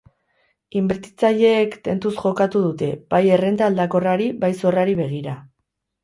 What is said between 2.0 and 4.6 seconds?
jokatu dute, bai errenta aldakorrari bai